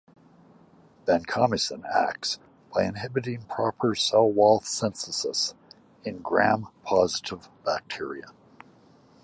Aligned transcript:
Vancomycin 1.05 1.83
acts 1.87 2.39
by 2.73 2.85
inhibiting 2.85 3.43
proper 3.43 3.93
cell 3.93 4.27
wall 4.27 4.59
synthesis 4.61 5.53
in 6.03 6.23
Gram-positive 6.23 7.47
bacteria. 7.63 8.31